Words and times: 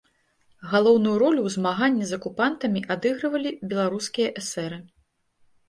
Галоўную 0.71 1.13
ролю 1.23 1.41
ў 1.43 1.49
змаганні 1.57 2.03
з 2.13 2.17
акупантамі 2.21 2.79
адыгрывалі 2.95 3.55
беларускія 3.75 4.29
эсэры. 4.45 4.85